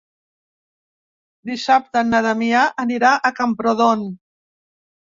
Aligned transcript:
Dissabte 1.51 2.05
na 2.09 2.23
Damià 2.29 2.65
anirà 2.87 3.15
a 3.31 3.35
Camprodon. 3.43 4.07